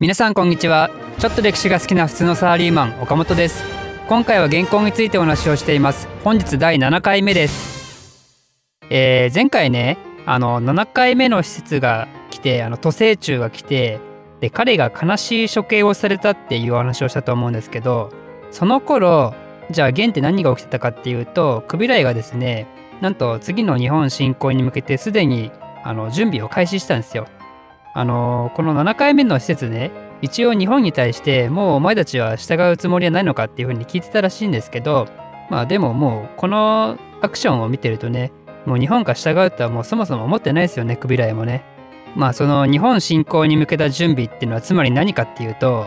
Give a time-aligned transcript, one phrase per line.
[0.00, 0.90] 皆さんこんにちは。
[1.18, 3.62] ちょっと歴史が好きな普通のサラリーマン岡本です。
[4.08, 6.08] 今回は原稿についてお話をしています。
[6.24, 8.40] 本日第7回目です。
[8.88, 14.00] えー、前回ねあの7回目の施設が来てあの都政中が来て
[14.40, 18.08] で彼が悲しい処刑をされたっていうお話をしたと思うんですけど
[18.50, 19.34] その頃
[19.70, 22.66] じゃあ現って何が起きてたかっていうとクビライがですね
[23.02, 25.52] なんと次の日本侵攻に向けてすでに
[25.84, 27.26] あの準備を開始したんですよ。
[27.94, 29.90] あのこの7回目の施設ね
[30.22, 35.08] 一応日本に対してもうお前たちは従うつもりはないのかっていうふうに聞いてたらしいんですけど
[35.48, 38.32] まあでももうこのアクションを見てるとね
[38.66, 41.64] もう日本が従うとはもうそもそも思ってないですよねクビライもね。
[42.16, 45.86] まあその日本侵攻に向けた準備っていうのはつまり何かっていうと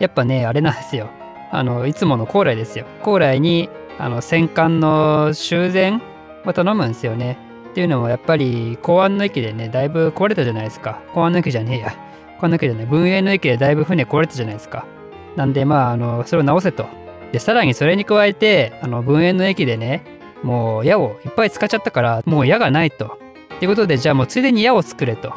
[0.00, 1.08] やっぱねあれなんですよ。
[1.52, 2.84] あのいつもの高麗ですよ。
[3.02, 6.00] 高麗にあの戦艦の修繕
[6.44, 7.38] を頼むんですよね。
[7.70, 11.00] っていうのもやっぱり公安の駅でねだいぶ壊れたじゃないですか。
[11.14, 11.94] 公安の駅じゃねえや。
[12.38, 12.86] 公安の駅じゃない。
[12.86, 14.86] 文営の駅でだいぶ船壊れたじゃないですか。
[15.36, 16.86] なんでまああのそれを直せと。
[17.32, 20.02] でさらにそれに加えてあの文営の駅でね
[20.42, 23.18] もう矢をいっぱい使っちゃったからもう矢がないと。
[23.56, 25.32] ってことでじゃあもうついでに矢を作れと。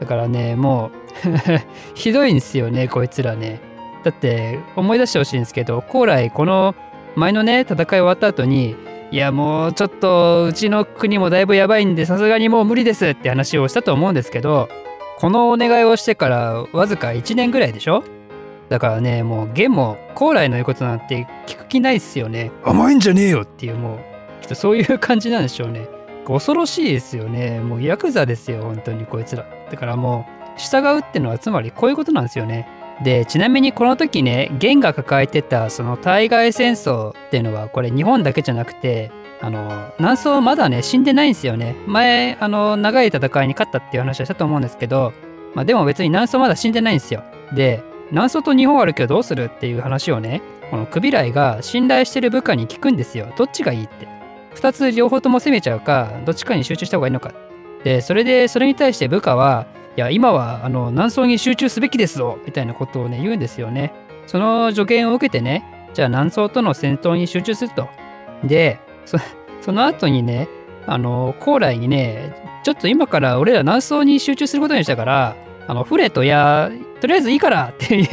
[0.00, 0.90] だからねも
[1.26, 1.28] う
[1.94, 3.60] ひどいんですよねこいつらね。
[4.04, 6.74] だって思い出してほしいんですけど高麗この
[7.16, 8.76] 前のね戦い終わった後に
[9.10, 14.68] いやもうちょっとうちの国もだいぶやばいんでさすがにもう無理ですって話をしたと思うんですけど
[15.18, 18.02] このお願いをしてからわずか1年ぐらいでしょ？
[18.68, 22.50] だからねもう元も高麗の言うことなんて聞く気ないっすよね。
[22.64, 25.86] 甘いんじゃねえよっていうもうきっとそういう感じなんでしょうね。
[26.26, 27.60] 恐ろしいですよね。
[27.60, 29.46] もうヤクザですよ本当にこいつら。
[29.70, 32.66] だからもう従うってのはつまりこういうことなんですよね。
[33.02, 41.74] でちなみにこの時ね元が抱えてたその対外戦争っていうのはこれ日本だけじゃなくてあの南宋まだね死んでないんですよね。
[41.86, 45.12] 前あの長い戦いに勝ったっていう話はしたと思うんですけど、
[45.54, 47.22] まあ、でも別に南宋まだ死んでないんですよ。
[47.52, 53.32] で南宋と日本あるけどどうするっていう話をねこのクビライが信頼してる部下に聞くんですよ。
[53.36, 54.08] どっちがいいって。
[54.54, 57.32] 2つ両方とも攻めちゃうかどっちかに集中した方がいいのか。
[57.82, 59.66] でそれでそれに対して部下は
[59.96, 63.92] いや、今は、あの、南宋に集中すべきですぞみたいなことをね、言うんですよね。
[64.26, 67.88] その助言を受けてね、じゃあ南宋との戦闘に集中すると。
[68.42, 69.18] で、そ
[69.60, 70.48] その後にね、
[70.86, 72.34] あの、高麗にね、
[72.64, 78.08] ちょっと今から俺ら南宋に集中することにしたから、あの、船とや、とりあえずいいからってっ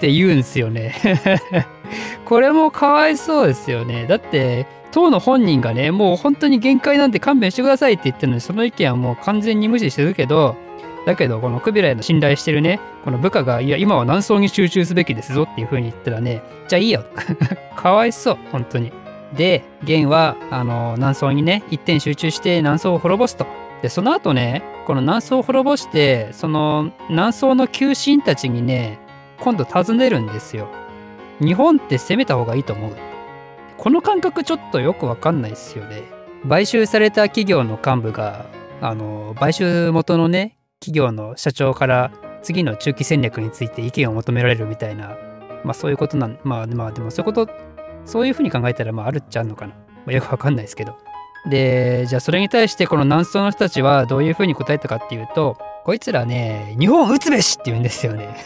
[0.00, 0.94] て言うんですよね。
[2.24, 4.06] これもかわいそうですよね。
[4.06, 10.56] だって、当の本人がね、もう本当に限界なんで勘弁してくださいって言ってるのに、その意見はもう完全に無視してるけど、
[11.06, 17.04] だけど、このクビラへの信頼してるね、この部下が、いや、今は南宋に集中すべきですぞっていう風に言ったらね、じゃあいいよ。
[17.76, 18.92] かわいそう、本当に。
[19.36, 23.46] で、元は、あの、南宋にね、一点集中して南宋を滅ぼすと。
[23.82, 28.98] で、その後ね、この南宋を滅ぼして、その南宋の旧臣たちにね、
[29.40, 30.68] 今度尋ねるんですよ。
[31.40, 32.96] 日本って攻めた方がいいと思う。
[33.76, 36.02] この感覚ちょっとよくわかんないですよね。
[36.48, 38.46] 買収された企業の幹部が、
[38.80, 40.53] あの、買収元のね、
[40.84, 42.12] 企業の社長から
[42.42, 45.16] 次の中期戦略について意見を求められるみたいな、
[45.64, 47.52] まあそういうことなん、まあまあでもそういうこと、
[48.04, 49.72] そういうふうに考えたらまああるっちゃあるのかな。
[49.72, 50.98] まあ、よくわかんないですけど。
[51.48, 58.36] で、じゃあそれに対してこの南宋の人たちはどういうふうに答えたかっていうと、こいつらね、日本を撃つべしって言うんですよね。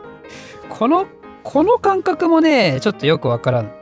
[0.68, 1.06] この、
[1.42, 3.72] この感覚もね、ちょっとよくわからん。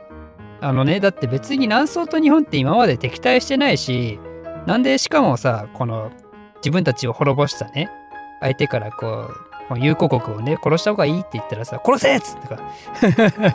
[0.61, 4.19] あのね、だって別に南宋と日本って今まで敵対してないし、
[4.65, 6.11] なんでしかもさ、この
[6.63, 7.89] 自分たちを滅ぼしたね、
[8.39, 9.29] 相手からこ
[9.69, 12.59] う、友好国をね、殺した方がいいって言ったらさ、殺せっつってか。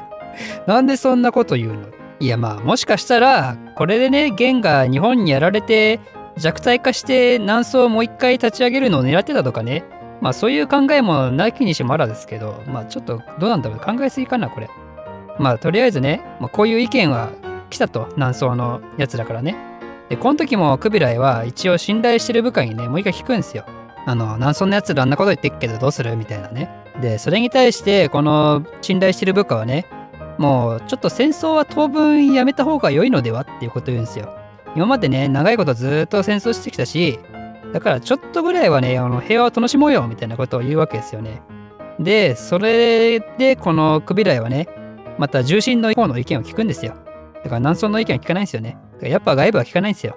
[0.67, 1.87] なんでそんなこと言うの？
[2.19, 6.01] いやまあもしかしたら、これでね、元が日本にやられて
[6.37, 9.85] 弱体化して南宋をもう一回立ち上げるのを狙ってたとかね。
[10.23, 14.71] まあそういう考えもなきにしもあらですけど、まあちょっとどうなんだろう考えすぎかな、これ。
[15.39, 17.29] まあとりあえずね、まあ、こういう意見は
[17.69, 19.76] 来たと、南宋のやつらからね。
[20.09, 23.65] で、この時もクビライは一応信頼してる部下にね、もう一回聞くんですよ。
[24.07, 26.71] あの、南宋のやつらあんなこと言ってっけどどうするみたいなね。
[27.01, 29.87] で、それに対して、この信頼してる部下はね、
[30.39, 34.37] もうちょっと戦争は当分やめた方が良いのではっていうこと言うんですよ。
[34.77, 37.19] 今までね、長いことずっと戦争してきたし、
[37.73, 41.43] だからちょっとぐらいはね、あの平和を楽しもうよみたいなことを言うわけですよね。
[41.99, 44.69] で、それでこのクビライはね、
[45.19, 46.95] また重心の方の意見を聞くんですよ。
[47.43, 48.77] だから南宋の意見は聞かないんですよね。
[49.03, 50.17] やっぱ外部は聞かないんですよ。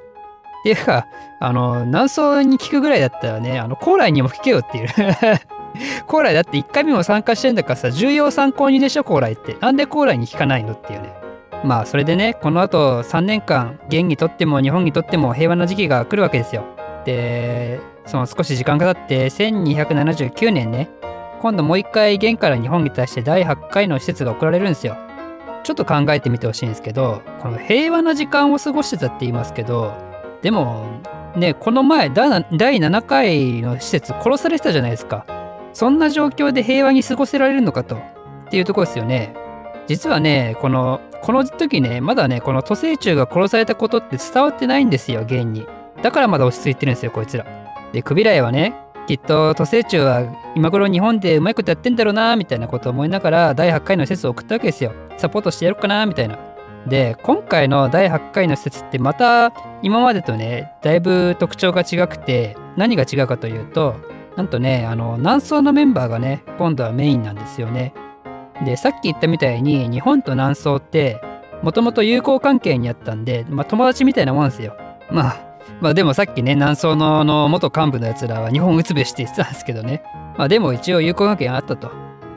[0.59, 1.07] っていうか、
[1.39, 4.87] あの、南宋に聞くぐらいだったらね、あの、高麗にも聞けよっていう。
[6.07, 9.55] 高麗だって1回目も参加してんだからさ、重要参考にでしょ、高麗って。
[9.61, 11.13] なんで高麗に聞かないのっていうね。
[11.63, 16.63] まあ、それでね、この後3年間、元にとっても日本にとっても平和な時期が来るわけですよ。
[17.05, 20.89] で、その少し時間が経って、1279年ね、
[21.41, 24.97] 今度もう一回元から日本に対して第8回の施設が送られるんですよ。
[25.63, 29.93] ちょっと考えてみてほしいんですけど、この平和な時間を過ごしてたって言いますけど、
[30.41, 30.85] でも、
[31.35, 35.25] ね、この前、第7回の施設殺されてたじゃないですか。
[35.73, 37.99] そんな状況で平和に過ごせられるのかと、っ
[38.49, 39.33] ていうとこですよね。
[39.87, 45.67] 実はね、この、この時ね、まだね、この都政中が殺されたことって伝わってないんですよ、現に。
[46.01, 47.45] だからまだ落ち着いてるんですよ、こいつら。
[47.91, 48.73] で、クビライはね、
[49.09, 54.93] きっと都政中は今頃日本でうまいことやってんだろうなみたいなことを思いながら第8回の施設を送ったわけですよ。
[55.17, 56.37] サポートしてやろうかなみたいな。
[56.85, 59.51] で今回の第8回の施設ってまた
[59.81, 63.95] 今までとねだいぶ特徴が違くて何が違うかというと
[64.37, 67.95] なんとねあの南宋のメンバーがね今度はメインなんですよね。
[68.63, 71.19] でさっき言ったみたいに日本と南宋って
[71.63, 74.77] もともと友好関係にあったんで、まあ、友達みたいなもんですよ。
[75.09, 75.48] まあ
[75.81, 80.03] まあでもさっきね、南宋のの元幹部のやつらは日本打つべしって言ってたんですけどね。
[80.37, 81.91] まあでも一応友好関係あったと。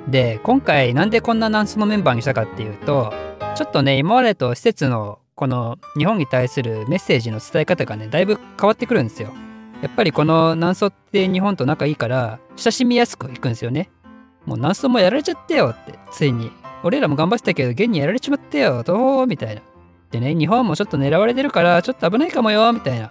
[0.09, 3.13] で、今回なんでこんな南宋のメンバーにしたかっていうと、
[3.55, 9.31] ちょっとね、今までと施設のこの日本に対するメッセージの伝え方がね、だいぶ変わってくるんですよ。
[9.81, 13.91] やっぱりこの南宋って日本と仲いいから、親しみやすくいくんですよね。
[14.47, 16.51] もう南宋もやられちゃったよって、ついに。
[16.85, 19.27] 俺らも頑張ってたけど、現にやられちまったよ、どう？
[19.27, 19.63] みたいな。
[20.11, 23.11] でね、日本もちょっと狙われてるから、ちょっと危ないかもよ、みたいな。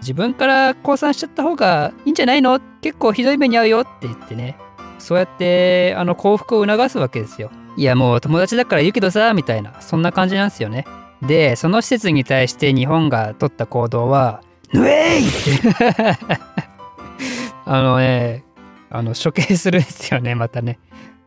[0.00, 2.60] 自分から降参しちゃった方がいいんじゃないの？
[2.80, 4.56] 結構ひどい目に遭うよって言ってね。
[4.98, 7.50] そうやってあの幸福を促すわけですよ。
[7.76, 9.80] いやもう友達だから言うけどさみたいな。
[9.80, 10.84] そんな感じなんですよね。
[11.22, 14.40] でその施設に対して日本が取った行動は
[14.72, 16.18] 「ぬえい!」って。
[17.66, 18.44] あのね
[18.90, 20.78] あの処刑するんですよねまたね。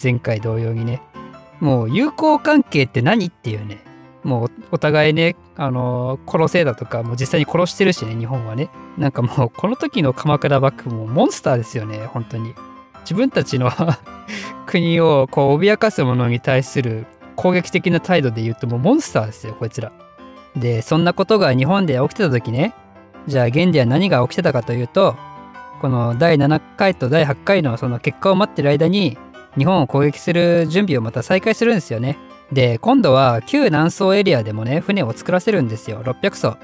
[0.02, 1.02] 前回同様にね。
[1.60, 3.28] もう友好関係って何？
[3.28, 3.84] っていうね。
[4.24, 8.70] もうお互いね、あのー、殺せだとか、もう実際に殺してるしね、日本はね。
[8.98, 12.54] なんかもう、この時の鎌倉幕府もモンスターですよね、本当に。
[13.02, 13.72] 自分たちの
[14.68, 19.92] 国をこう脅かす者に対する攻撃的な態度で言うともうモンスターですよ、こいつら。
[20.56, 22.74] で、そんなことが日本で起きてた時ね、
[23.28, 25.16] じゃあ現では何が起きてたかというと、
[25.82, 29.18] この第7回と第8回のその結果を待ってる間に、
[29.58, 32.18] 日本を攻撃する準備をまた再開するんですよね。
[32.52, 36.04] で、今度は旧南宋エリアでもね、船を作らせるんですよ。
[36.04, 36.58] 600艘。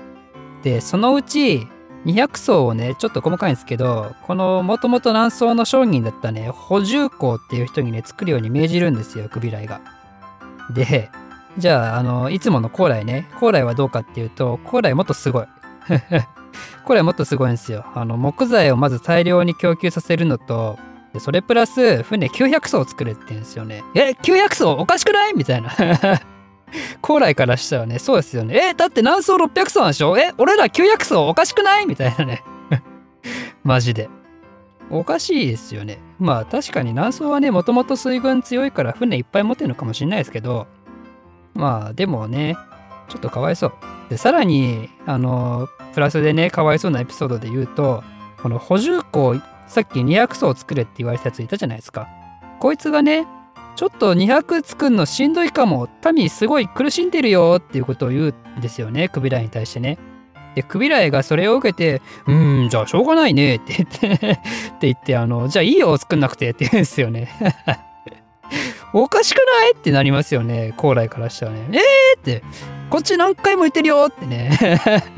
[0.63, 1.67] で、そのうち
[2.05, 9.81] 200艘をね、ちょっと細かいんですけど、このもともと南宋の商人だったね、補充工っていう人にね、作るように命じるんですよ、クビライが。
[10.73, 11.09] で、
[11.57, 15.45] じゃあ、あの、いつもの高麗ね、高麗はどうかっていうと、高麗もっとすごい。
[16.85, 17.85] 高麗もっとすごいんですよ。
[17.95, 20.77] あの、木材をまず大量に供給させるのと、
[21.17, 23.83] でそれプラス船900艘作れって言うんですよね。
[23.95, 24.71] え ?900 艘？
[24.73, 25.33] おかしくない？
[25.35, 25.71] みたいな。
[27.01, 28.69] 高麗からしたらね、そうですよね。
[28.71, 30.17] えだって南宋600艘なんでしょ？
[30.17, 31.85] え俺ら900艘おかしくない？
[31.87, 32.43] みたいなね。
[33.63, 34.09] マジで。
[34.89, 35.97] おかしいですよね。
[36.19, 40.67] まあ確かに南宋はね、もともと水軍強いから船いっぱい持ってるのかもしれないですけど、
[41.55, 42.55] まあでもね、
[43.09, 43.73] ちょっとかわいそう。
[44.09, 48.03] で、さらに、あの、プラスでね、かわいそうなエピソードで言うと、
[48.41, 49.35] この補充庫
[49.67, 52.07] さっき200層作れって言われたやついたじゃないですか。
[52.59, 53.27] こいつがね、
[53.75, 55.87] ちょっと200作るのしんどいかも。
[56.13, 59.99] 民すごい苦しんでるよっていうことを言うんですよね、クビライに対してね。
[60.55, 64.41] で、クビライがそれを受けて、うーん、じゃあしょうがないねって言って って
[64.81, 67.29] 言って、あの、じゃあいいよ、作んなくてって言うんですよね。
[68.93, 71.59] おかしくないってなりますよね、高麗からしたらね。
[71.73, 72.43] えーって、
[72.89, 74.57] こっち何回も言ってるよってね。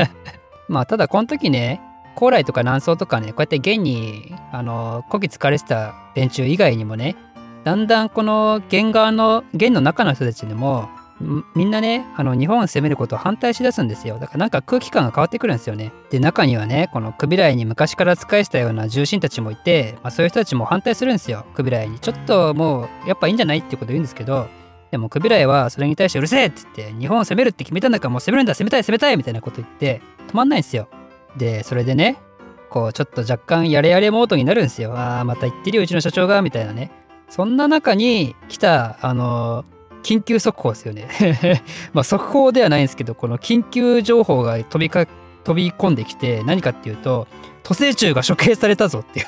[0.68, 1.82] まあ、ただこの時ね、
[2.16, 7.16] 高麗とか南宋とかね、こうやって現に、あの、こき疲れてた連中以外にもね、
[7.64, 10.90] だんだんこの現側の、現の中の人たちでも、
[11.54, 14.20] みんなね、あの、日本を攻めることを反対しだすんですよ。
[14.20, 15.92] だからなんか空気感が変わってくるんですよね。
[16.10, 21.46] で、中にはね、このクビライに昔から使いしたような重臣たちもいて、まあそういう人たちも反対するんですよ。
[21.56, 22.00] クビライに。
[22.00, 24.48] ちょっともう、やっぱいいんじゃないってこと言うんですけど、
[24.92, 30.88] でもクビライはそれに対してうるせえって言って、日本を攻めるって決めたんだからもう攻めるんだ、攻めたい、攻めたいみたいなこと言って、止まんないんですよ。
[31.38, 32.18] で、それでね、
[32.70, 34.94] こう、ちょっと若干やれやれモードになるんですよ。
[34.96, 36.92] ああ、また言ってるよ、うちの社長が、みたいなね。
[37.30, 39.66] そんな中に来た、あの
[40.04, 41.08] 緊急速報ですよね。
[41.94, 45.06] まあ、速報ではないんですけど、この緊急情報が飛びか、
[45.44, 47.28] 飛び込んできて、何かっていうと、
[47.64, 49.26] 都政中が処刑されたぞっていう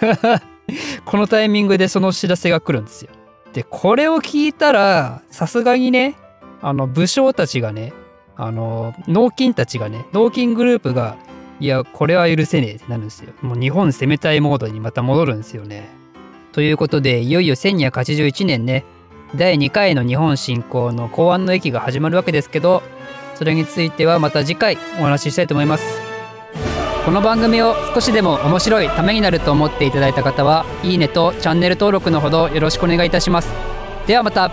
[1.05, 3.11] このタイミングでその知らせが来るんですよ。
[3.53, 6.15] で、これを聞いたら、さすがにね、
[6.61, 7.93] あの、武将たちがね、
[8.37, 11.17] あの、農金たちがね、農金グループが、
[11.61, 13.33] いや、これは許せねえってなるんですよ。
[13.43, 15.89] もう日本攻めたいモードにまた戻るんですよね。
[16.53, 18.83] ということで、いよいよ1281年ね、
[19.35, 22.81] 第2回の日本侵攻の公安の駅が始まるわけですけど、
[23.35, 26.01] それについてはまた次回お話ししたいと思います。
[27.05, 33.49] この番組を少しでも面白いためになると思っていただいた方はいいねとチャンネル登録のほどよろしくお願いいたします
[34.05, 34.51] ではまた